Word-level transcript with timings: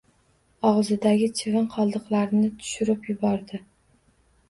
Og’zidagi 0.69 1.27
chivin 1.41 1.69
qoldiqlarini 1.75 2.53
tushirib 2.65 3.15
yubordi. 3.15 3.65